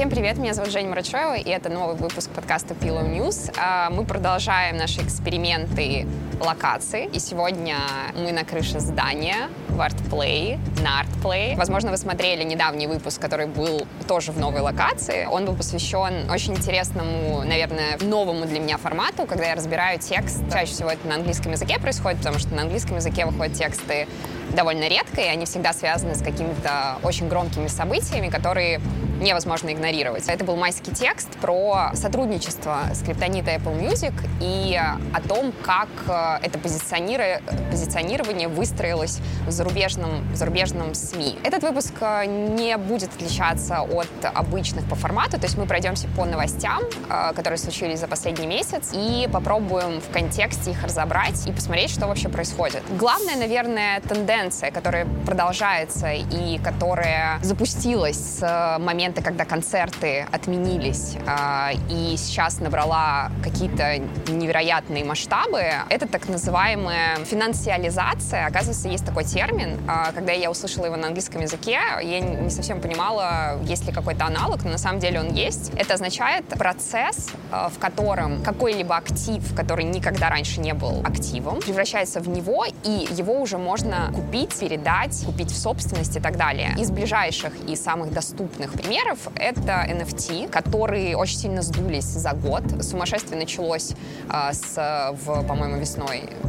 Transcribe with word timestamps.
Всем 0.00 0.08
привет, 0.08 0.38
меня 0.38 0.54
зовут 0.54 0.72
Женя 0.72 0.88
Мрачева, 0.88 1.36
и 1.36 1.50
это 1.50 1.68
новый 1.68 1.94
выпуск 1.94 2.30
подкаста 2.30 2.72
Pillow 2.72 3.06
News. 3.06 3.52
А, 3.58 3.90
мы 3.90 4.06
продолжаем 4.06 4.78
наши 4.78 5.02
эксперименты 5.02 6.06
локаций, 6.40 7.06
и 7.06 7.18
сегодня 7.18 7.76
мы 8.14 8.32
на 8.32 8.44
крыше 8.44 8.80
здания 8.80 9.48
в 9.68 9.80
ArtPlay, 9.80 10.58
на 10.82 11.02
ArtPlay. 11.02 11.56
Возможно, 11.56 11.90
вы 11.90 11.96
смотрели 11.96 12.42
недавний 12.42 12.86
выпуск, 12.86 13.20
который 13.20 13.46
был 13.46 13.86
тоже 14.08 14.32
в 14.32 14.38
новой 14.38 14.60
локации. 14.60 15.26
Он 15.26 15.44
был 15.44 15.54
посвящен 15.54 16.30
очень 16.30 16.54
интересному, 16.54 17.42
наверное, 17.44 17.98
новому 18.00 18.46
для 18.46 18.60
меня 18.60 18.78
формату, 18.78 19.26
когда 19.26 19.46
я 19.46 19.54
разбираю 19.54 19.98
текст. 19.98 20.42
Чаще 20.50 20.72
всего 20.72 20.90
это 20.90 21.06
на 21.06 21.16
английском 21.16 21.52
языке 21.52 21.78
происходит, 21.78 22.18
потому 22.18 22.38
что 22.38 22.54
на 22.54 22.62
английском 22.62 22.96
языке 22.96 23.26
выходят 23.26 23.54
тексты 23.56 24.08
довольно 24.54 24.88
редко, 24.88 25.20
и 25.20 25.26
они 25.26 25.44
всегда 25.44 25.72
связаны 25.72 26.14
с 26.14 26.22
какими-то 26.22 26.98
очень 27.02 27.28
громкими 27.28 27.68
событиями, 27.68 28.28
которые 28.28 28.80
невозможно 29.20 29.70
игнорировать. 29.70 30.28
Это 30.28 30.44
был 30.44 30.56
майский 30.56 30.92
текст 30.92 31.28
про 31.40 31.90
сотрудничество 31.94 32.80
скриптонита 32.94 33.52
Apple 33.52 33.78
Music 33.78 34.14
и 34.40 34.76
о 34.76 35.20
том, 35.20 35.52
как 35.62 35.88
э, 36.08 36.29
это 36.42 36.58
позиционирование 36.58 38.48
выстроилось 38.48 39.18
в 39.46 39.50
зарубежном, 39.50 40.32
в 40.32 40.36
зарубежном 40.36 40.94
СМИ. 40.94 41.38
Этот 41.44 41.62
выпуск 41.62 41.94
э, 42.00 42.26
не 42.26 42.76
будет 42.76 43.14
отличаться 43.14 43.80
от 43.80 44.08
обычных 44.22 44.88
по 44.88 44.94
формату, 44.94 45.38
то 45.38 45.46
есть 45.46 45.56
мы 45.56 45.66
пройдемся 45.66 46.08
по 46.16 46.24
новостям, 46.24 46.82
э, 47.08 47.32
которые 47.34 47.58
случились 47.58 48.00
за 48.00 48.08
последний 48.08 48.46
месяц, 48.46 48.90
и 48.92 49.28
попробуем 49.32 50.00
в 50.00 50.10
контексте 50.12 50.72
их 50.72 50.82
разобрать 50.82 51.46
и 51.46 51.52
посмотреть, 51.52 51.90
что 51.90 52.06
вообще 52.06 52.28
происходит. 52.28 52.82
Главная, 52.98 53.36
наверное, 53.36 54.00
тенденция, 54.00 54.70
которая 54.70 55.06
продолжается 55.26 56.12
и 56.12 56.58
которая 56.58 57.38
запустилась 57.42 58.16
с 58.16 58.76
момента 58.78 59.22
когда 59.22 59.44
концерты 59.44 60.26
отменились 60.32 61.16
э, 61.26 61.74
и 61.90 62.16
сейчас 62.16 62.60
набрала 62.60 63.30
какие-то 63.42 63.98
невероятные 64.28 65.04
масштабы, 65.04 65.62
это 65.88 66.06
так 66.06 66.19
называемая 66.28 67.16
финансиализация. 67.24 68.46
Оказывается, 68.46 68.88
есть 68.88 69.04
такой 69.04 69.24
термин. 69.24 69.78
Э, 69.88 70.12
когда 70.14 70.32
я 70.32 70.50
услышала 70.50 70.86
его 70.86 70.96
на 70.96 71.08
английском 71.08 71.40
языке, 71.42 71.78
я 72.02 72.20
не 72.20 72.50
совсем 72.50 72.80
понимала, 72.80 73.58
есть 73.64 73.86
ли 73.86 73.92
какой-то 73.92 74.26
аналог, 74.26 74.64
но 74.64 74.70
на 74.70 74.78
самом 74.78 75.00
деле 75.00 75.20
он 75.20 75.32
есть. 75.32 75.72
Это 75.76 75.94
означает 75.94 76.46
процесс, 76.46 77.30
э, 77.52 77.68
в 77.74 77.78
котором 77.78 78.42
какой-либо 78.42 78.96
актив, 78.96 79.42
который 79.54 79.84
никогда 79.84 80.28
раньше 80.28 80.60
не 80.60 80.74
был 80.74 81.00
активом, 81.04 81.60
превращается 81.60 82.20
в 82.20 82.28
него, 82.28 82.64
и 82.84 83.08
его 83.10 83.40
уже 83.40 83.58
можно 83.58 84.12
купить, 84.14 84.58
передать, 84.58 85.24
купить 85.24 85.50
в 85.50 85.56
собственность 85.56 86.16
и 86.16 86.20
так 86.20 86.36
далее. 86.36 86.74
Из 86.78 86.90
ближайших 86.90 87.52
и 87.68 87.76
самых 87.76 88.12
доступных 88.12 88.72
примеров 88.72 89.18
это 89.36 89.86
NFT, 89.88 90.48
которые 90.48 91.16
очень 91.16 91.38
сильно 91.38 91.62
сдулись 91.62 92.04
за 92.04 92.32
год. 92.32 92.62
Сумасшествие 92.80 93.38
началось 93.38 93.92
э, 94.28 94.52
с, 94.52 95.14
по-моему, 95.24 95.76
весной 95.76 95.99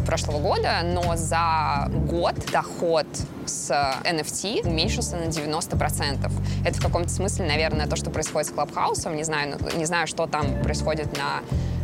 прошлого 0.06 0.40
года, 0.40 0.82
но 0.84 1.16
за 1.16 1.88
год 2.10 2.36
доход 2.52 3.08
с 3.46 3.72
NFT 4.04 4.68
уменьшился 4.68 5.18
на 5.18 5.26
90%. 5.26 6.32
Это 6.66 6.80
в 6.80 6.82
каком-то 6.82 7.10
смысле, 7.10 7.48
наверное, 7.48 7.88
то, 7.88 7.96
что 7.96 8.10
происходит 8.10 8.50
с 8.50 8.54
Клабхаусом. 8.54 9.16
Не 9.16 9.24
знаю, 9.24 9.58
не 9.76 9.86
знаю, 9.86 10.08
что 10.08 10.28
там 10.28 10.62
происходит 10.64 11.18
на 11.18 11.42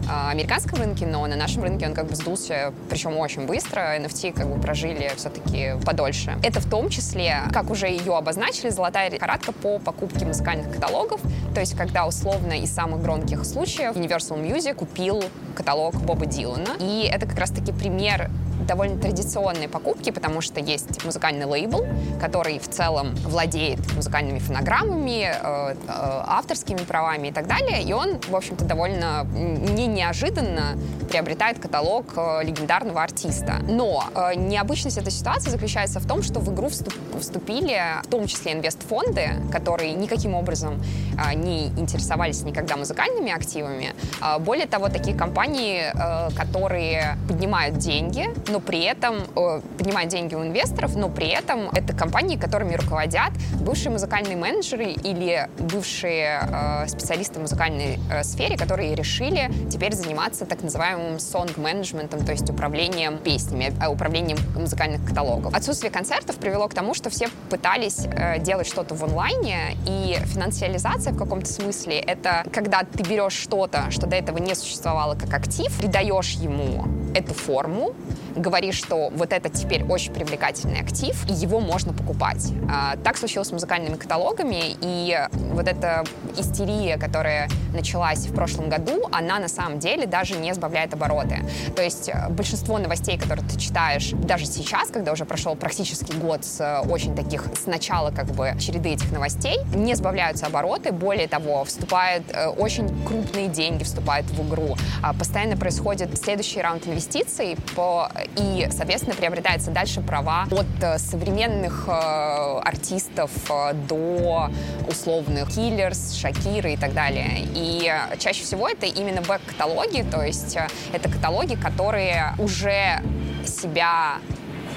а, 0.09 0.29
американском 0.29 0.79
рынке, 0.79 1.05
но 1.05 1.25
на 1.27 1.35
нашем 1.35 1.63
рынке 1.63 1.85
он 1.85 1.93
как 1.93 2.07
бы 2.07 2.15
сдулся, 2.15 2.73
причем 2.89 3.17
очень 3.17 3.45
быстро. 3.45 3.97
NFT 3.99 4.33
как 4.33 4.47
бы 4.47 4.59
прожили 4.59 5.11
все-таки 5.17 5.73
подольше. 5.85 6.37
Это 6.43 6.61
в 6.61 6.69
том 6.69 6.89
числе, 6.89 7.41
как 7.51 7.69
уже 7.69 7.87
ее 7.87 8.15
обозначили, 8.15 8.69
золотая 8.69 9.09
лихорадка 9.09 9.51
по 9.51 9.79
покупке 9.79 10.25
музыкальных 10.25 10.73
каталогов. 10.73 11.19
То 11.53 11.59
есть, 11.59 11.75
когда 11.75 12.07
условно 12.07 12.53
из 12.53 12.73
самых 12.73 13.01
громких 13.01 13.43
случаев 13.45 13.95
Universal 13.95 14.41
Music 14.41 14.75
купил 14.75 15.23
каталог 15.57 15.95
Боба 15.95 16.27
Дилана. 16.27 16.75
И 16.79 17.09
это 17.11 17.25
как 17.25 17.39
раз-таки 17.39 17.71
пример 17.71 18.29
довольно 18.67 18.99
традиционные 18.99 19.67
покупки, 19.67 20.11
потому 20.11 20.41
что 20.41 20.59
есть 20.59 21.03
музыкальный 21.03 21.45
лейбл, 21.45 21.85
который 22.19 22.59
в 22.59 22.67
целом 22.67 23.15
владеет 23.25 23.79
музыкальными 23.95 24.39
фонограммами, 24.39 25.31
э, 25.31 25.73
э, 25.73 25.75
авторскими 25.87 26.77
правами 26.77 27.29
и 27.29 27.31
так 27.31 27.47
далее, 27.47 27.81
и 27.83 27.93
он, 27.93 28.19
в 28.19 28.35
общем-то, 28.35 28.65
довольно 28.65 29.25
не 29.33 29.87
неожиданно 29.87 30.77
приобретает 31.07 31.59
каталог 31.59 32.13
э, 32.17 32.43
легендарного 32.43 33.01
артиста. 33.01 33.59
Но 33.67 34.03
э, 34.13 34.35
необычность 34.35 34.97
этой 34.97 35.11
ситуации 35.11 35.49
заключается 35.49 35.99
в 35.99 36.07
том, 36.07 36.21
что 36.21 36.39
в 36.39 36.53
игру 36.53 36.69
вступ, 36.69 36.93
вступили 37.19 37.79
в 38.03 38.07
том 38.07 38.27
числе 38.27 38.53
инвестфонды, 38.53 39.29
которые 39.51 39.93
никаким 39.93 40.35
образом 40.35 40.81
э, 41.17 41.35
не 41.35 41.67
интересовались 41.67 42.43
никогда 42.43 42.75
музыкальными 42.75 43.31
активами. 43.31 43.93
Э, 44.21 44.39
более 44.39 44.67
того, 44.67 44.89
такие 44.89 45.15
компании, 45.15 45.46
э, 45.55 46.29
которые 46.35 47.17
поднимают 47.27 47.77
деньги, 47.77 48.27
но 48.49 48.59
при 48.59 48.81
этом 48.81 49.17
э, 49.35 49.61
поднимают 49.77 50.09
деньги 50.09 50.35
у 50.35 50.43
инвесторов, 50.43 50.95
но 50.95 51.09
при 51.09 51.27
этом 51.27 51.69
это 51.69 51.93
компании, 51.93 52.37
которыми 52.37 52.75
руководят 52.75 53.31
бывшие 53.59 53.91
музыкальные 53.91 54.35
менеджеры 54.35 54.85
или 54.85 55.49
бывшие 55.59 56.41
э, 56.41 56.87
специалисты 56.87 57.39
в 57.39 57.41
музыкальной 57.43 57.99
сфере, 58.23 58.57
которые 58.57 58.95
решили 58.95 59.51
теперь 59.69 59.93
заниматься 59.93 60.45
так 60.45 60.61
называемым 60.61 61.19
сонг-менеджментом, 61.19 62.25
то 62.25 62.31
есть 62.31 62.49
управлением 62.49 63.17
песнями, 63.17 63.73
управлением 63.87 64.37
музыкальных 64.55 65.05
каталогов. 65.05 65.53
Отсутствие 65.53 65.91
концертов 65.91 66.37
привело 66.37 66.67
к 66.67 66.73
тому, 66.73 66.93
что 66.93 67.09
все 67.09 67.29
пытались 67.49 68.07
делать 68.39 68.67
что-то 68.67 68.95
в 68.95 69.03
онлайне, 69.03 69.75
и 69.85 70.17
финансиализация 70.25 71.13
в 71.13 71.17
каком-то 71.17 71.47
смысле— 71.47 71.99
это 72.07 72.43
когда 72.51 72.83
ты 72.83 73.03
берешь 73.03 73.33
что-то, 73.33 73.91
что 73.91 74.07
до 74.07 74.15
этого 74.15 74.37
не 74.37 74.55
существовало 74.55 75.15
как 75.15 75.33
актив, 75.37 75.71
придаешь 75.77 76.33
ему 76.33 76.85
эту 77.15 77.33
форму, 77.33 77.93
говоришь, 78.37 78.75
что 78.75 79.09
вот 79.09 79.33
это 79.33 79.49
теперь 79.49 79.83
очень 79.83 80.13
привлекательный 80.13 80.79
актив, 80.81 81.15
и 81.29 81.33
его 81.33 81.59
можно 81.59 81.93
покупать. 81.93 82.51
А, 82.71 82.95
так 83.03 83.17
случилось 83.17 83.49
с 83.49 83.51
музыкальными 83.51 83.95
каталогами, 83.95 84.75
и 84.81 85.19
вот 85.51 85.67
эта 85.67 86.03
истерия, 86.37 86.97
которая 86.97 87.49
началась 87.73 88.25
в 88.25 88.33
прошлом 88.33 88.69
году, 88.69 89.07
она 89.11 89.39
на 89.39 89.47
самом 89.47 89.79
деле 89.79 90.05
даже 90.05 90.35
не 90.35 90.53
сбавляет 90.53 90.93
обороты. 90.93 91.39
То 91.75 91.81
есть 91.81 92.09
э, 92.09 92.29
большинство 92.29 92.77
новостей, 92.77 93.17
которые 93.17 93.47
ты 93.47 93.59
читаешь 93.59 94.11
даже 94.11 94.45
сейчас, 94.45 94.89
когда 94.89 95.11
уже 95.11 95.25
прошел 95.25 95.55
практически 95.55 96.13
год 96.13 96.45
с 96.45 96.59
э, 96.59 96.87
очень 96.87 97.15
таких, 97.15 97.45
с 97.55 97.65
начала 97.65 98.11
как 98.11 98.27
бы 98.27 98.53
череды 98.59 98.89
этих 98.89 99.11
новостей, 99.11 99.57
не 99.73 99.95
сбавляются 99.95 100.47
обороты, 100.47 100.91
более 100.91 101.27
того, 101.27 101.63
вступают 101.65 102.23
э, 102.31 102.47
очень 102.47 102.87
крупные 103.05 103.47
деньги 103.47 103.83
вступают 103.83 104.27
в 104.27 104.47
игру. 104.47 104.75
А, 105.01 105.13
постоянно 105.13 105.57
происходит 105.57 106.09
следующий 106.21 106.61
раунд 106.61 106.87
инвестиций 106.87 107.57
по 107.75 108.09
и, 108.35 108.67
соответственно, 108.71 109.15
приобретается 109.15 109.71
дальше 109.71 110.01
права 110.01 110.47
от 110.51 110.65
э, 110.81 110.97
современных 110.97 111.85
э, 111.87 112.59
артистов 112.63 113.31
э, 113.49 113.73
до 113.73 114.51
условных 114.87 115.49
Киллерс, 115.49 116.13
Шакиры 116.15 116.73
и 116.73 116.77
так 116.77 116.93
далее. 116.93 117.47
И 117.55 117.91
чаще 118.19 118.43
всего 118.43 118.67
это 118.67 118.85
именно 118.85 119.21
бэк-каталоги, 119.21 120.03
то 120.03 120.21
есть 120.21 120.57
это 120.93 121.09
каталоги, 121.09 121.55
которые 121.55 122.33
уже 122.37 123.01
себя 123.45 124.17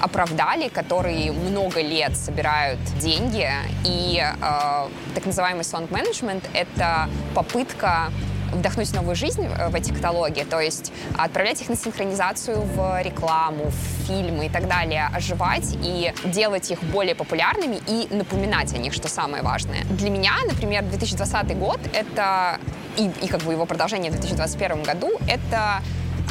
оправдали, 0.01 0.67
которые 0.67 1.31
много 1.31 1.81
лет 1.81 2.17
собирают 2.17 2.79
деньги. 2.99 3.49
И 3.85 4.19
э, 4.21 4.87
так 5.15 5.25
называемый 5.25 5.63
сонг-менеджмент— 5.63 6.49
это 6.53 7.09
попытка 7.35 8.11
вдохнуть 8.51 8.93
новую 8.93 9.15
жизнь 9.15 9.45
э, 9.45 9.69
в 9.69 9.75
эти 9.75 9.91
каталоги, 9.91 10.43
то 10.43 10.59
есть 10.59 10.91
отправлять 11.17 11.61
их 11.61 11.69
на 11.69 11.75
синхронизацию 11.75 12.61
в 12.61 13.01
рекламу, 13.01 13.69
в 13.69 14.07
фильмы 14.07 14.47
и 14.47 14.49
так 14.49 14.67
далее, 14.67 15.09
оживать 15.13 15.75
и 15.83 16.13
делать 16.25 16.71
их 16.71 16.81
более 16.83 17.15
популярными 17.15 17.79
и 17.87 18.07
напоминать 18.13 18.73
о 18.73 18.77
них, 18.77 18.93
что 18.93 19.07
самое 19.07 19.43
важное. 19.43 19.83
Для 19.85 20.09
меня, 20.09 20.33
например, 20.47 20.83
2020 20.83 21.57
год— 21.57 21.79
это 21.93 22.59
и, 22.97 23.09
и 23.21 23.27
как 23.27 23.41
бы 23.41 23.53
его 23.53 23.65
продолжение 23.65 24.11
в 24.11 24.15
2021 24.15 24.83
году— 24.83 25.11
это 25.27 25.81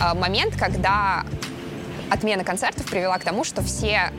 э, 0.00 0.14
момент, 0.14 0.56
когда 0.56 1.24
отмена 2.10 2.44
концертов 2.44 2.86
привела 2.86 3.18
к 3.18 3.24
тому, 3.24 3.44
что 3.44 3.62
все 3.62 4.12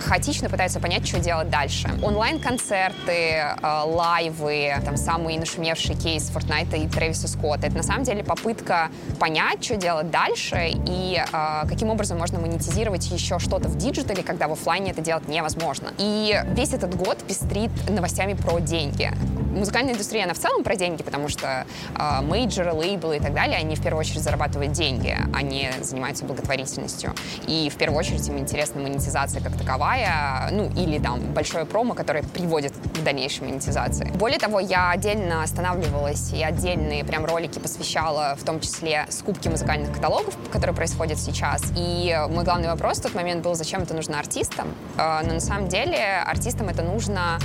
хаотично 0.00 0.48
пытаются 0.48 0.80
понять, 0.80 1.06
что 1.06 1.18
делать 1.18 1.50
дальше. 1.50 1.90
Онлайн-концерты, 2.02 3.12
э, 3.12 3.82
лайвы, 3.84 4.74
там 4.84 4.96
самый 4.96 5.36
нашумевший 5.38 5.96
кейс 5.96 6.28
Фортнайта 6.30 6.76
и 6.76 6.88
Трэвиса 6.88 7.28
Скотта. 7.28 7.66
Это 7.66 7.76
на 7.76 7.82
самом 7.82 8.04
деле 8.04 8.24
попытка 8.24 8.90
понять, 9.18 9.64
что 9.64 9.76
делать 9.76 10.10
дальше 10.10 10.70
и 10.86 11.20
э, 11.20 11.68
каким 11.68 11.90
образом 11.90 12.18
можно 12.18 12.38
монетизировать 12.38 13.10
еще 13.10 13.38
что-то 13.38 13.68
в 13.68 13.76
диджитале, 13.76 14.22
когда 14.22 14.48
в 14.48 14.52
офлайне 14.52 14.90
это 14.92 15.00
делать 15.00 15.28
невозможно. 15.28 15.92
И 15.98 16.40
весь 16.52 16.72
этот 16.72 16.94
год 16.96 17.18
пестрит 17.26 17.70
новостями 17.88 18.34
про 18.34 18.60
деньги. 18.60 19.10
музыкальная 19.54 19.94
индустрия, 19.94 20.24
она 20.24 20.34
в 20.34 20.38
целом 20.38 20.62
про 20.62 20.76
деньги, 20.76 21.02
потому 21.02 21.28
что 21.28 21.66
э, 21.94 22.22
мейджоры, 22.22 22.72
лейблы 22.72 23.16
и 23.16 23.20
так 23.20 23.34
далее, 23.34 23.58
они 23.58 23.76
в 23.76 23.82
первую 23.82 24.00
очередь 24.00 24.22
зарабатывают 24.22 24.72
деньги, 24.72 25.16
а 25.34 25.46
не 25.46 25.70
занимаются 25.80 26.24
благотворительностью. 26.24 27.14
И 27.46 27.70
в 27.72 27.76
первую 27.76 27.98
очередь 27.98 28.26
им 28.28 28.38
интересна 28.38 28.80
монетизация 28.80 29.42
как 29.42 29.56
таковая, 29.88 30.50
ну, 30.52 30.70
или 30.76 30.98
там 30.98 31.20
большое 31.32 31.64
промо, 31.64 31.94
которое 31.94 32.22
приводит 32.22 32.72
к 32.72 33.02
дальнейшей 33.02 33.46
монетизации. 33.46 34.10
Более 34.14 34.38
того, 34.38 34.60
я 34.60 34.90
отдельно 34.90 35.42
останавливалась 35.42 36.32
и 36.32 36.42
отдельные 36.42 37.04
прям 37.04 37.24
ролики 37.24 37.58
посвящала, 37.58 38.36
в 38.38 38.44
том 38.44 38.60
числе 38.60 39.06
скупке 39.08 39.50
музыкальных 39.50 39.92
каталогов, 39.92 40.34
которые 40.52 40.76
происходят 40.76 41.18
сейчас. 41.18 41.62
И 41.76 42.16
мой 42.30 42.44
главный 42.44 42.68
вопрос 42.68 42.98
в 42.98 43.02
тот 43.02 43.14
момент 43.14 43.42
был, 43.42 43.54
зачем 43.54 43.82
это 43.82 43.94
нужно 43.94 44.18
артистам? 44.18 44.68
Э, 44.96 45.20
но 45.24 45.34
на 45.34 45.40
самом 45.40 45.68
деле 45.68 46.22
артистам 46.26 46.68
это 46.68 46.82
нужно 46.82 47.38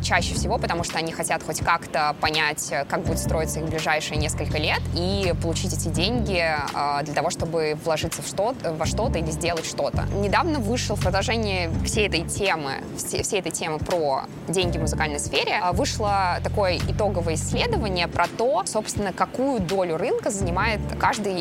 чаще 0.00 0.34
всего, 0.34 0.58
потому 0.58 0.84
что 0.84 0.98
они 0.98 1.12
хотят 1.12 1.42
хоть 1.42 1.60
как-то 1.60 2.14
понять, 2.20 2.68
э, 2.70 2.84
как 2.88 3.02
будет 3.02 3.18
строиться 3.18 3.60
их 3.60 3.66
ближайшие 3.66 4.18
несколько 4.18 4.58
лет 4.58 4.80
и 4.94 5.34
получить 5.42 5.72
эти 5.72 5.88
деньги 5.88 6.44
а, 6.74 7.02
для 7.02 7.14
того, 7.14 7.30
чтобы 7.30 7.76
вложиться 7.84 8.22
в 8.22 8.26
что 8.26 8.56
во 8.62 8.86
что-то 8.86 9.18
или 9.18 9.30
сделать 9.30 9.66
что-то. 9.66 10.04
Недавно 10.14 10.58
вышел 10.58 10.96
в 10.96 11.00
продолжении 11.00 11.70
всей 11.84 12.06
этой 12.06 12.22
темы, 12.22 12.82
всей 12.96 13.40
этой 13.40 13.52
темы 13.52 13.78
про 13.78 14.24
деньги 14.48 14.78
в 14.78 14.82
музыкальной 14.82 15.18
сфере, 15.18 15.58
а, 15.62 15.72
вышло 15.72 16.38
такое 16.42 16.78
итоговое 16.88 17.34
исследование 17.34 18.08
про 18.08 18.26
то, 18.26 18.64
собственно, 18.66 19.12
какую 19.12 19.60
долю 19.60 19.96
рынка 19.96 20.30
занимает 20.30 20.80
каждый 20.98 21.34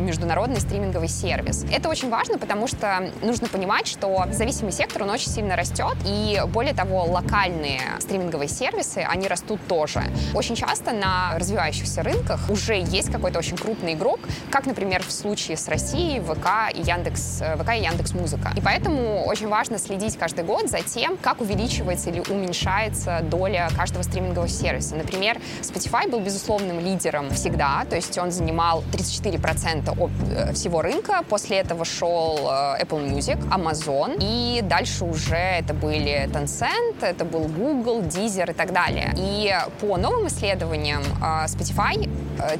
международный 0.00 0.60
стриминговый 0.60 1.08
сервис. 1.08 1.64
Это 1.72 1.88
очень 1.88 2.10
важно, 2.10 2.38
потому 2.38 2.66
что 2.66 3.12
нужно 3.22 3.48
понимать, 3.48 3.86
что 3.86 4.26
зависимый 4.32 4.72
сектор, 4.72 5.02
он 5.02 5.10
очень 5.10 5.30
сильно 5.30 5.56
растет, 5.56 5.96
и 6.04 6.40
более 6.48 6.74
того, 6.74 7.04
локальные 7.04 7.80
стриминговые 8.00 8.48
сервисы, 8.48 8.98
они 8.98 9.28
растут 9.28 9.60
тоже. 9.68 10.02
Очень 10.34 10.56
часто 10.56 10.92
на 10.92 11.34
развивающихся 11.36 12.02
рынках 12.02 12.48
уже 12.48 12.74
есть 12.80 13.10
какой-то 13.10 13.38
очень 13.38 13.56
крупный 13.56 13.94
игрок, 13.94 14.20
как, 14.50 14.66
например, 14.66 15.02
в 15.02 15.12
случае 15.12 15.56
с 15.56 15.68
Россией, 15.68 16.20
ВК 16.20 16.74
и 16.74 16.80
Яндекс, 16.80 17.42
э, 17.42 17.56
ВК 17.56 17.74
и 17.74 17.82
Яндекс 17.82 18.12
Музыка. 18.12 18.52
И 18.56 18.60
поэтому 18.60 19.24
очень 19.24 19.48
важно 19.48 19.78
следить 19.78 20.16
каждый 20.16 20.44
год 20.44 20.68
за 20.68 20.80
тем, 20.80 21.16
как 21.16 21.40
увеличивается 21.40 22.10
или 22.10 22.20
уменьшается 22.20 23.20
доля 23.22 23.68
каждого 23.76 24.02
стримингового 24.02 24.48
сервиса. 24.48 24.96
Например, 24.96 25.38
Spotify 25.62 26.08
был 26.08 26.20
безусловным 26.20 26.80
лидером 26.80 27.30
всегда, 27.30 27.84
то 27.88 27.96
есть 27.96 28.16
он 28.18 28.30
занимал 28.30 28.82
34% 28.92 29.89
Э, 29.96 30.52
всего 30.52 30.82
рынка. 30.82 31.22
После 31.28 31.58
этого 31.58 31.84
шел 31.84 32.38
э, 32.38 32.82
Apple 32.82 33.08
Music, 33.08 33.38
Amazon, 33.50 34.16
и 34.20 34.62
дальше 34.62 35.04
уже 35.04 35.36
это 35.36 35.74
были 35.74 36.28
Tencent, 36.32 37.02
это 37.02 37.24
был 37.24 37.42
Google, 37.42 38.00
Deezer 38.02 38.50
и 38.50 38.54
так 38.54 38.72
далее. 38.72 39.12
И 39.16 39.52
по 39.80 39.96
новым 39.96 40.26
исследованиям 40.26 41.02
э, 41.02 41.46
Spotify 41.46 42.08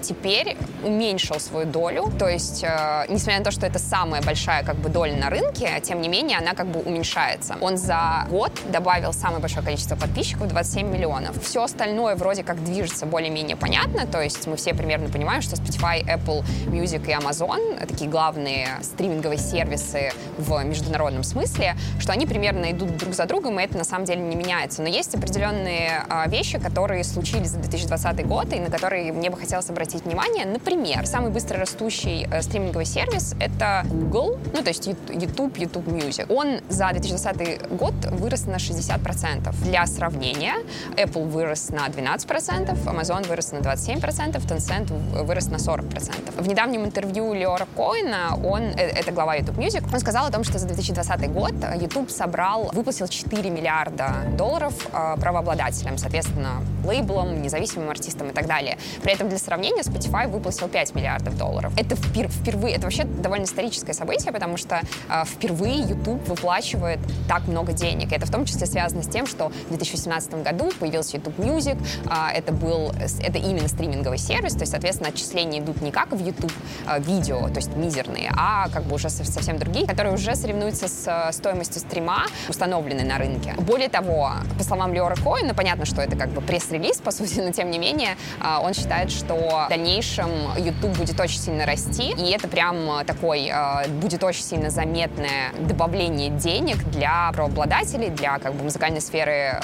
теперь 0.03 0.57
уменьшил 0.85 1.41
свою 1.41 1.67
долю, 1.67 2.13
то 2.19 2.29
есть, 2.29 2.63
несмотря 3.09 3.39
на 3.39 3.45
то, 3.45 3.51
что 3.51 3.67
это 3.67 3.79
самая 3.79 4.23
большая 4.23 4.65
как 4.65 4.77
бы 4.77 4.89
доля 4.89 5.17
на 5.17 5.31
рынке, 5.31 5.81
тем 5.83 6.01
не 6.01 6.09
менее 6.09 6.39
она 6.39 6.55
как 6.55 6.67
бы 6.67 6.81
уменьшается. 6.81 7.57
Он 7.61 7.77
за 7.77 8.27
год 8.31 8.53
добавил 8.71 9.13
самое 9.13 9.41
большое 9.41 9.65
количество 9.65 9.97
подписчиков, 9.97 10.49
27 10.49 10.89
миллионов. 10.89 11.43
Все 11.43 11.63
остальное 11.63 12.17
вроде 12.17 12.43
как 12.43 12.63
движется 12.65 13.07
более-менее 13.07 13.57
понятно, 13.57 14.07
то 14.07 14.21
есть 14.23 14.47
мы 14.47 14.57
все 14.57 14.75
примерно 14.75 15.09
понимаем, 15.09 15.43
что 15.43 15.57
Spotify, 15.57 16.05
Apple 16.05 16.45
Music 16.67 17.07
и 17.09 17.13
Amazon, 17.13 17.87
такие 17.87 18.11
главные 18.11 18.69
стриминговые 18.83 19.39
сервисы 19.39 20.13
в 20.39 20.63
международном 20.65 21.23
смысле, 21.23 21.77
что 21.99 22.13
они 22.13 22.27
примерно 22.27 22.71
идут 22.71 22.97
друг 22.97 23.15
за 23.15 23.27
другом, 23.27 23.61
и 23.61 23.63
это 23.63 23.77
на 23.77 23.85
самом 23.85 24.05
деле 24.05 24.21
не 24.21 24.37
меняется. 24.37 24.83
Но 24.83 24.89
есть 24.89 25.15
определенные 25.15 26.05
а, 26.09 26.29
вещи, 26.29 26.59
которые 26.59 27.05
случились 27.05 27.51
за 27.51 27.59
2020 27.59 28.27
год, 28.27 28.53
и 28.53 28.61
на 28.61 28.71
которые 28.71 29.13
мне 29.13 29.31
бы 29.31 29.37
хотелось 29.37 29.70
обратить 29.71 30.05
внимание. 30.05 30.45
Например, 30.45 31.07
самый 31.07 31.31
быстро 31.31 31.59
растущий 31.59 32.27
э, 32.31 32.43
стриминговый 32.43 32.85
сервис— 32.85 33.35
это 33.41 33.85
Google, 33.91 34.39
ну, 34.53 34.63
то 34.63 34.69
есть 34.69 34.87
YouTube, 34.87 35.57
YouTube 35.59 35.87
Music. 35.89 36.27
Он 36.33 36.61
за 36.69 36.91
2020 36.91 37.71
год 37.77 37.95
вырос 38.11 38.47
на 38.47 38.57
60%. 38.57 39.55
Для 39.65 39.87
сравнения, 39.87 40.55
Apple 40.97 41.27
вырос 41.29 41.71
на 41.71 41.89
12%, 41.89 42.85
Amazon 42.85 43.27
вырос 43.29 43.53
на 43.53 43.59
27%, 43.59 44.01
Tencent 44.47 45.25
вырос 45.25 45.47
на 45.47 45.57
40%. 45.57 46.43
В 46.43 46.49
недавнем 46.49 46.85
интервью 46.85 47.33
Леора 47.33 47.67
Коина, 47.77 48.39
он, 48.45 48.63
э, 48.63 48.91
это 49.01 49.13
глава 49.13 49.37
YouTube 49.37 49.59
Music, 49.59 49.85
он 49.93 50.01
сказал 50.01 50.27
о 50.27 50.31
том, 50.31 50.45
что 50.45 50.59
за 50.59 50.67
2020 50.67 51.33
год 51.33 51.55
YouTube 51.81 52.11
собрал, 52.11 52.71
выпустил 52.73 53.09
4 53.09 53.51
миллиарда 53.51 54.15
долларов 54.37 54.75
э, 54.93 55.17
правообладателям, 55.21 55.99
соответственно, 55.99 56.63
лейблам, 56.85 57.43
независимым 57.43 57.91
артистам 57.91 58.31
и 58.31 58.33
так 58.33 58.47
далее. 58.47 58.79
При 59.03 59.13
этом 59.13 59.29
для 59.29 59.39
сравнения 59.51 59.83
Spotify 59.83 60.29
выпустил 60.29 60.69
5 60.69 60.95
миллиардов 60.95 61.37
долларов. 61.37 61.73
Это 61.77 61.97
впер, 61.97 62.29
впервые, 62.29 62.77
это 62.77 62.85
вообще 62.85 63.03
довольно 63.03 63.47
историческое 63.47 63.95
событие, 63.95 64.33
потому 64.33 64.57
что 64.57 64.81
э, 65.09 65.25
впервые 65.25 65.81
YouTube 65.81 66.29
выплачивает 66.29 67.01
так 67.27 67.49
много 67.49 67.73
денег. 67.73 68.13
Это 68.13 68.27
в 68.27 68.31
том 68.31 68.45
числе 68.45 68.69
связано 68.69 69.03
с 69.03 69.09
тем, 69.09 69.27
что 69.27 69.49
в 69.49 69.69
2017 69.71 70.45
году 70.45 70.71
появился 70.79 71.17
YouTube 71.17 71.37
Music, 71.41 71.77
э, 72.05 72.39
это 72.39 72.53
был, 72.53 72.93
это 72.93 73.39
именно 73.39 73.67
стриминговый 73.67 74.19
сервис, 74.19 74.53
то 74.53 74.61
есть, 74.61 74.71
соответственно, 74.71 75.09
отчисления 75.09 75.61
идут 75.61 75.83
не 75.83 75.91
как 75.91 76.13
в 76.13 76.25
YouTube 76.25 76.53
э, 76.87 77.01
видео, 77.01 77.49
то 77.49 77.57
есть 77.57 77.75
мизерные, 77.75 78.33
а 78.37 78.69
как 78.69 78.85
бы 78.85 78.95
уже 78.95 79.11
совсем 79.11 79.59
другие, 79.59 79.85
которые 79.85 80.15
уже 80.15 80.37
соревнуются 80.37 80.87
с 80.87 81.33
стоимостью 81.33 81.81
стрима, 81.81 82.27
установленной 82.49 83.03
на 83.03 83.19
рынке. 83.19 83.55
Более 83.59 83.89
того, 83.89 84.31
по 84.57 84.63
словам 84.63 84.95
Леора 84.95 85.17
Коина, 85.17 85.55
понятно, 85.55 85.87
что 85.87 86.03
это 86.03 86.15
как 86.15 86.29
бы 86.29 86.41
пресс-релиз, 86.41 86.99
по 86.99 87.11
сути, 87.11 87.41
но 87.41 87.51
тем 87.51 87.73
не 87.73 87.81
менее, 87.81 88.17
он 88.63 88.75
считает, 88.75 89.11
что 89.11 89.40
в 89.41 89.69
дальнейшем 89.69 90.31
YouTube 90.57 90.97
будет 90.97 91.19
очень 91.19 91.39
сильно 91.39 91.67
расти, 91.67 92.13
и 92.13 92.31
это 92.31 92.49
прям 92.49 93.05
такой, 93.07 93.51
э, 93.53 93.89
будет 93.89 94.23
очень 94.23 94.43
сильно 94.43 94.71
заметное 94.71 95.53
добавление 95.59 96.31
денег 96.31 96.83
для 96.91 97.31
правообладателей, 97.33 98.11
для 98.11 98.39
как 98.39 98.55
бы 98.55 98.65
музыкальной 98.65 99.01
сферы 99.01 99.61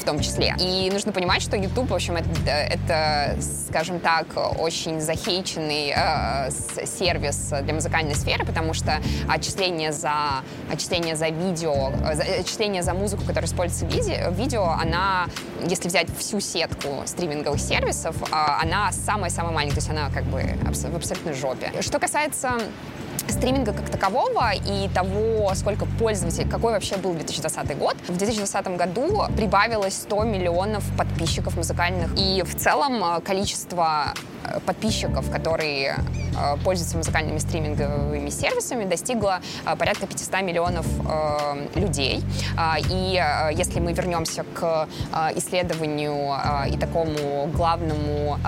в 0.00 0.04
том 0.04 0.20
числе. 0.20 0.54
И 0.58 0.90
нужно 0.92 1.12
понимать, 1.12 1.42
что 1.42 1.56
YouTube, 1.56 1.90
в 1.90 1.94
общем, 1.94 2.16
это, 2.16 2.50
это 2.50 3.36
скажем 3.68 4.00
так, 4.00 4.26
очень 4.58 5.00
захейченный 5.00 5.92
э, 5.94 6.50
сервис 6.84 7.52
для 7.62 7.74
музыкальной 7.74 8.14
сферы, 8.14 8.44
потому 8.44 8.74
что 8.74 9.00
отчисление 9.28 9.92
за, 9.92 10.42
отчисление 10.72 11.16
за 11.16 11.28
видео, 11.28 11.92
отчисление 12.40 12.82
за 12.82 12.94
музыку, 12.94 13.22
которая 13.26 13.46
используется 13.46 13.86
в 13.86 13.88
видео, 13.88 14.30
видео, 14.30 14.64
она, 14.64 15.26
если 15.66 15.88
взять 15.88 16.08
всю 16.18 16.40
сетку 16.40 17.02
стриминговых 17.06 17.60
сервисов, 17.60 18.16
а, 18.30 18.60
она 18.62 18.92
самая-самая 19.14 19.52
маленькая, 19.52 19.76
то 19.76 19.80
есть 19.80 19.90
она 19.90 20.10
как 20.10 20.24
бы 20.24 20.42
в 20.42 20.96
абсолютной 20.96 21.34
жопе. 21.34 21.70
Что 21.80 22.00
касается 22.00 22.58
стриминга 23.28 23.72
как 23.72 23.88
такового 23.88 24.50
и 24.52 24.88
того, 24.92 25.52
сколько 25.54 25.86
пользователей, 25.86 26.48
какой 26.50 26.72
вообще 26.72 26.96
был 26.96 27.14
2020 27.14 27.78
год. 27.78 27.96
В 28.08 28.16
2020 28.16 28.76
году 28.76 29.22
прибавилось 29.36 29.94
100 29.94 30.24
миллионов 30.24 30.84
подписчиков 30.98 31.56
музыкальных. 31.56 32.10
И 32.18 32.42
в 32.42 32.56
целом 32.56 33.02
э, 33.04 33.20
количество 33.20 34.14
подписчиков, 34.66 35.30
которые 35.30 35.96
э, 36.36 36.56
пользуются 36.64 36.96
музыкальными 36.96 37.38
стриминговыми 37.38 38.30
сервисами, 38.30 38.84
достигло 38.84 39.40
э, 39.66 39.76
порядка 39.76 40.06
500 40.06 40.42
миллионов 40.42 40.86
людей. 41.74 42.22
И 42.90 43.22
если 43.52 43.80
мы 43.80 43.92
вернемся 43.92 44.44
к 44.54 44.88
исследованию 45.36 46.34
и 46.68 46.76
такому 46.76 47.46
главному, 47.46 48.38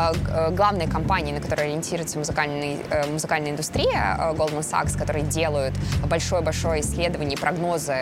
главной 0.53 0.87
компании, 0.89 1.33
на 1.33 1.41
которой 1.41 1.67
ориентируется 1.67 2.19
музыкальный, 2.19 2.79
музыкальная 3.11 3.51
индустрия, 3.53 4.33
Goldman 4.33 4.61
Sachs, 4.61 4.99
которые 4.99 5.25
делают 5.25 5.75
большое-большое 6.09 6.81
исследование, 6.81 7.37
прогнозы, 7.37 7.97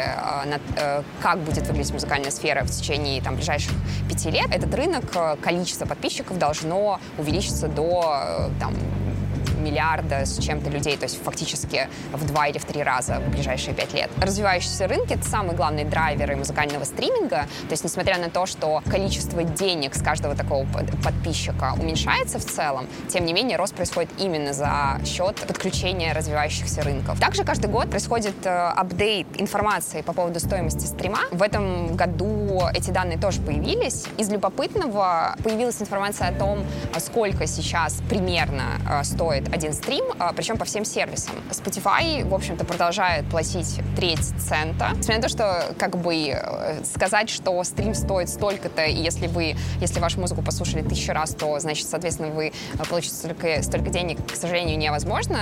на, 0.47 1.05
как 1.21 1.39
будет 1.41 1.67
выглядеть 1.67 1.93
музыкальная 1.93 2.31
сфера 2.31 2.65
в 2.65 2.71
течение 2.71 3.23
там, 3.23 3.37
ближайших 3.37 3.73
пяти 4.09 4.31
лет, 4.31 4.47
этот 4.51 4.75
рынок, 4.75 5.05
количество 5.41 5.87
подписчиков 5.87 6.39
должно 6.39 7.01
увеличиться 7.19 7.69
до 7.69 7.84
до 7.85 8.51
там, 8.59 8.73
миллиарда 9.65 10.25
с 10.27 10.39
чем-то 10.39 10.71
людей, 10.71 10.97
то 10.97 11.05
есть 11.05 11.23
фактически 11.23 11.89
в 12.13 12.27
два 12.27 12.49
или 12.49 12.59
в 12.59 12.65
три 12.65 12.83
раза 12.83 13.21
в 13.21 13.31
ближайшие 13.31 13.75
пять 13.75 13.95
лет. 13.95 14.11
Развивающиеся 14.19 14.87
рынки— 14.87 15.13
это 15.15 15.25
самые 15.25 15.57
главные 15.57 15.85
драйверы 15.85 16.37
музыкального 16.37 16.85
стриминга, 16.85 17.47
то 17.69 17.71
есть 17.71 17.85
несмотря 17.85 18.19
на 18.19 18.31
то, 18.31 18.47
что 18.47 18.83
количество 18.91 19.43
денег 19.43 19.95
с 19.95 20.03
каждого 20.03 20.35
такого 20.35 20.67
подписчика 21.03 21.75
уменьшается 21.81 22.39
в 22.39 22.45
целом, 22.45 22.87
тем 23.09 23.25
не 23.25 23.33
менее 23.33 23.57
рост 23.57 23.75
происходит 23.75 24.11
именно 24.19 24.53
за 24.53 25.01
счет 25.05 25.37
подключения 25.47 26.13
развивающихся 26.13 26.83
рынков. 26.83 27.19
Также 27.21 27.45
каждый 27.45 27.71
год 27.71 27.91
происходит 27.91 28.35
э, 28.45 28.51
апдейт 28.51 29.27
информации 29.41 30.03
по 30.03 30.13
поводу 30.13 30.41
стоимости 30.41 30.87
стрима. 30.87 31.21
В 31.31 31.43
этом 31.43 31.97
году 31.97 32.63
эти 32.75 32.91
данные 32.91 33.19
тоже 33.19 33.41
появились. 33.41 34.05
Из 34.19 34.31
любопытного 34.31 35.37
появилась 35.43 35.81
информация 35.81 36.29
о 36.29 36.33
том, 36.33 36.65
сколько 36.99 37.47
сейчас 37.47 38.01
примерно 38.09 38.65
э, 38.89 39.05
стоит 39.05 39.54
один 39.55 39.73
стрим, 39.73 40.05
а, 40.19 40.33
причем 40.33 40.59
по 40.59 40.65
всем 40.65 40.85
сервисам. 40.85 41.35
Spotify, 41.51 42.29
в 42.29 42.35
общем-то, 42.35 42.65
продолжает 42.65 43.25
платить 43.31 43.81
треть 43.97 44.25
цента. 44.39 44.91
Несмотря 44.91 45.17
на 45.17 45.23
то, 45.23 45.29
что 45.29 45.75
как 45.79 45.97
бы 45.97 46.15
э, 46.29 46.85
сказать, 46.85 47.31
что 47.31 47.63
стрим 47.63 47.95
стоит 47.95 48.29
столько-то, 48.29 48.85
и 48.85 48.95
если 48.95 49.29
вы, 49.29 49.57
если 49.81 50.01
вашу 50.01 50.21
музыку 50.21 50.43
послушали 50.43 50.83
тысячу 50.83 51.13
раз, 51.13 51.35
то, 51.35 51.59
значит, 51.61 51.89
соответственно, 51.89 52.31
вы 52.31 52.49
э, 52.49 52.85
получите 52.89 53.15
столько, 53.15 53.63
столько 53.63 53.91
денег, 53.91 54.19
к 54.27 54.35
сожалению, 54.35 54.77
невозможно. 54.77 55.39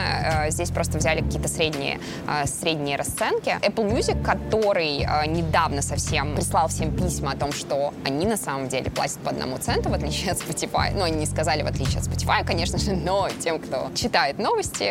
Э, 0.46 0.50
здесь 0.50 0.70
просто 0.70 0.98
взяли 0.98 1.22
какие-то 1.22 1.48
средние, 1.48 1.98
средние 2.44 2.96
расценки. 2.96 3.56
Apple 3.62 3.90
Music, 3.90 4.22
который 4.22 5.06
недавно 5.26 5.80
совсем 5.82 6.34
прислал 6.34 6.68
всем 6.68 6.94
письма 6.94 7.32
о 7.32 7.36
том, 7.36 7.52
что 7.52 7.94
они 8.04 8.26
на 8.26 8.36
самом 8.36 8.68
деле 8.68 8.90
платят 8.90 9.18
по 9.18 9.30
одному 9.30 9.56
центу, 9.58 9.88
в 9.88 9.94
отличие 9.94 10.32
от 10.32 10.38
Spotify. 10.38 10.92
Ну, 10.94 11.04
они 11.04 11.16
не 11.16 11.26
сказали 11.26 11.62
в 11.62 11.66
отличие 11.66 12.00
от 12.00 12.06
Spotify, 12.06 12.44
конечно 12.44 12.78
же, 12.78 12.92
но 12.92 13.28
тем, 13.40 13.58
кто 13.58 13.90
читает 14.02 14.38
новости, 14.38 14.90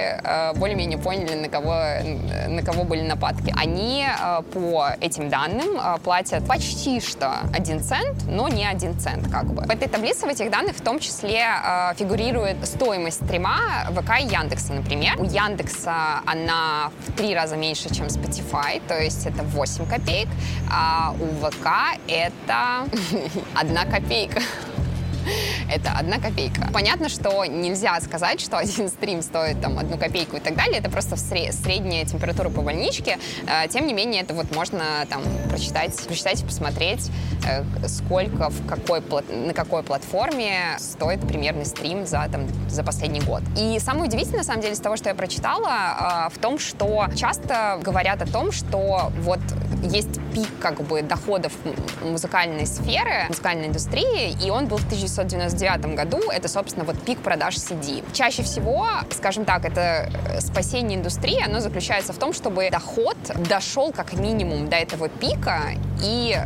более-менее 0.55 0.97
поняли, 0.97 1.35
на 1.35 1.49
кого, 1.49 1.75
на 2.47 2.61
кого 2.63 2.83
были 2.83 3.01
нападки. 3.01 3.53
Они 3.57 4.05
по 4.53 4.87
этим 5.01 5.29
данным 5.29 5.79
платят 6.03 6.47
почти 6.47 7.01
что 7.01 7.39
один 7.53 7.79
цент, 7.81 8.23
но 8.27 8.47
не 8.47 8.65
один 8.65 8.97
цент 8.99 9.27
как 9.31 9.45
бы. 9.45 9.63
В 9.63 9.69
этой 9.69 9.87
таблице, 9.87 10.25
в 10.25 10.29
этих 10.29 10.49
данных 10.49 10.75
в 10.75 10.81
том 10.81 10.99
числе 10.99 11.43
э, 11.43 11.93
фигурирует 11.95 12.65
стоимость 12.65 13.25
стрима 13.25 13.87
ВК 13.91 14.21
и 14.21 14.25
Яндекса, 14.25 14.73
например. 14.73 15.19
У 15.19 15.23
Яндекса 15.23 16.21
она 16.25 16.91
в 17.07 17.13
три 17.13 17.35
раза 17.35 17.55
меньше, 17.57 17.93
чем 17.93 18.07
Spotify, 18.07 18.81
то 18.87 18.97
есть 18.97 19.25
это 19.25 19.43
8 19.43 19.85
копеек, 19.87 20.29
а 20.71 21.13
у 21.19 21.45
ВК 21.45 21.97
это 22.07 22.85
одна 23.55 23.85
копейка. 23.85 24.41
это 25.71 25.91
одна 25.91 26.19
копейка. 26.19 26.69
Понятно, 26.73 27.09
что 27.09 27.45
нельзя 27.45 27.99
сказать, 28.01 28.41
что 28.41 28.57
один 28.57 28.89
стрим 28.89 29.21
стоит 29.21 29.61
там 29.61 29.77
одну 29.79 29.97
копейку 29.97 30.37
и 30.37 30.39
так 30.39 30.55
далее. 30.55 30.79
Это 30.79 30.89
просто 30.89 31.15
средняя 31.17 32.05
температура 32.05 32.49
по 32.49 32.61
больничке. 32.61 33.17
Э, 33.47 33.67
тем 33.67 33.87
не 33.87 33.93
менее, 33.93 34.23
это 34.23 34.33
вот 34.33 34.53
можно 34.55 35.05
там 35.09 35.21
прочитать, 35.49 35.95
прочитать 36.07 36.41
и 36.41 36.45
посмотреть, 36.45 37.09
э, 37.47 37.63
сколько, 37.87 38.49
в 38.49 38.67
какой, 38.67 39.01
на 39.29 39.53
какой 39.53 39.83
платформе 39.83 40.77
стоит 40.79 41.25
примерный 41.27 41.65
стрим 41.65 42.05
за, 42.05 42.27
там, 42.31 42.47
за 42.69 42.83
последний 42.83 43.21
год. 43.21 43.41
И 43.57 43.79
самое 43.79 44.05
удивительное, 44.05 44.39
на 44.39 44.43
самом 44.43 44.61
деле, 44.61 44.73
из 44.73 44.79
того, 44.79 44.97
что 44.97 45.09
я 45.09 45.15
прочитала, 45.15 46.27
э, 46.27 46.35
в 46.35 46.39
том, 46.39 46.59
что 46.59 47.07
часто 47.15 47.79
говорят 47.81 48.21
о 48.21 48.25
том, 48.25 48.51
что 48.51 49.11
вот 49.19 49.39
есть 49.83 50.19
пик 50.33 50.47
как 50.59 50.81
бы 50.81 51.01
доходов 51.01 51.53
музыкальной 52.03 52.65
сферы, 52.65 53.25
музыкальной 53.29 53.67
индустрии, 53.67 54.35
и 54.43 54.49
он 54.49 54.67
был 54.67 54.77
в 54.77 54.87
1999 55.11 55.95
году. 55.95 56.19
Это, 56.31 56.47
собственно, 56.47 56.85
вот 56.85 57.01
пик 57.03 57.19
продаж 57.19 57.55
CD. 57.55 58.03
Чаще 58.13 58.43
всего, 58.43 58.87
скажем 59.11 59.45
так, 59.45 59.65
это 59.65 60.09
э, 60.11 60.41
спасение 60.41 60.97
индустрии, 60.97 61.43
оно 61.43 61.59
заключается 61.59 62.13
в 62.13 62.17
том, 62.17 62.33
чтобы 62.33 62.69
доход 62.71 63.17
дошел 63.49 63.91
как 63.91 64.13
минимум 64.13 64.69
до 64.69 64.77
этого 64.77 65.09
пика 65.09 65.61
и 66.03 66.37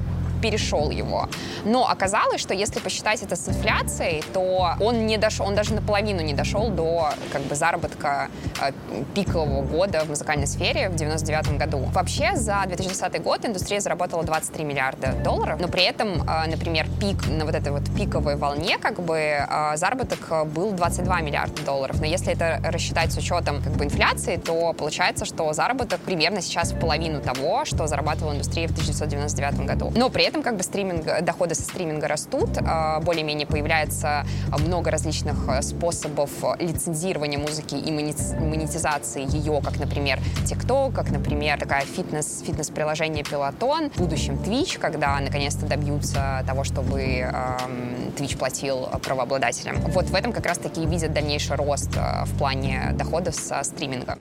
перешел 0.46 0.92
его. 0.92 1.28
Но 1.66 1.90
оказалось, 1.90 2.40
что 2.40 2.54
если 2.54 2.80
посчитать 2.80 3.24
это 3.24 3.36
с 3.36 3.50
инфляцией, 3.50 4.24
то 4.34 4.76
он 4.80 5.08
не 5.08 5.18
дошел, 5.18 5.48
он 5.48 5.56
даже 5.56 5.74
наполовину 5.74 6.22
не 6.22 6.34
дошел 6.34 6.70
до 6.70 7.10
как 7.34 7.42
бы 7.42 7.56
заработка 7.56 8.28
э, 8.62 8.72
пикового 9.16 9.64
года 9.64 10.04
в 10.06 10.10
музыкальной 10.10 10.46
сфере 10.46 10.90
в 10.90 10.96
99 10.96 11.58
году. 11.58 11.80
Вообще 11.94 12.36
за 12.36 12.64
2010 12.68 13.24
год 13.24 13.44
индустрия 13.46 13.80
заработала 13.80 14.24
23 14.24 14.64
миллиарда 14.64 15.14
долларов, 15.24 15.60
но 15.60 15.68
при 15.68 15.84
этом, 15.84 16.22
э, 16.22 16.48
например, 16.48 16.86
пик 17.00 17.28
на 17.28 17.46
вот 17.46 17.56
этой 17.56 17.72
вот 17.72 17.84
пиковой 17.98 18.36
волне 18.36 18.78
как 18.78 19.00
бы 19.00 19.18
э, 19.18 19.78
заработок 19.78 20.48
был 20.54 20.74
22 20.74 21.22
миллиарда 21.22 21.64
долларов. 21.64 22.00
Но 22.00 22.06
если 22.06 22.34
это 22.34 22.60
рассчитать 22.64 23.12
с 23.12 23.18
учетом 23.18 23.64
как 23.64 23.74
бы 23.74 23.86
инфляции, 23.86 24.38
то 24.38 24.74
получается, 24.74 25.26
что 25.26 25.52
заработок 25.54 26.00
примерно 26.02 26.42
сейчас 26.42 26.72
в 26.72 26.80
половину 26.80 27.20
того, 27.22 27.66
что 27.66 27.88
зарабатывала 27.88 28.34
индустрия 28.34 28.68
в 28.68 28.72
1999 28.72 29.66
году. 29.66 29.92
Но 29.96 30.10
при 30.10 30.24
этом 30.24 30.35
этом 30.36 30.44
как 30.44 30.58
бы 30.58 30.64
стриминг, 30.64 31.06
доходы 31.24 31.56
со 31.56 31.64
стриминга 31.64 32.08
растут, 32.08 32.50
а, 32.58 33.00
более-менее 33.00 33.48
появляется 33.48 34.26
много 34.60 34.92
различных 34.92 35.48
э, 35.48 35.62
способов 35.62 36.30
лицензирования 36.60 37.40
музыки 37.40 37.76
и 37.76 37.92
монетизации 37.92 39.22
ее, 39.22 39.62
как, 39.64 39.80
например, 39.80 40.20
TikTok, 40.44 40.94
как, 40.94 41.10
например, 41.10 41.58
такая 41.58 41.86
фитнес, 41.86 42.44
фитнес-приложение 42.46 43.24
Peloton, 43.24 43.92
в 43.94 43.98
будущем 43.98 44.36
Twitch, 44.36 44.78
когда 44.78 45.18
наконец-то 45.20 45.66
добьются 45.66 46.44
того, 46.46 46.64
чтобы 46.64 47.02
эм, 47.02 48.14
Twitch 48.18 48.38
платил 48.38 48.88
правообладателям. 49.04 49.78
Вот 49.92 50.06
в 50.06 50.16
этом 50.16 50.34
как 50.34 50.46
раз-таки 50.46 50.86
видят 50.86 51.14
дальнейший 51.14 51.56
рост 51.56 51.96
в 51.96 52.38
плане 52.38 52.92
доходов 52.94 53.36
со 53.36 53.64
стриминга. 53.64 54.14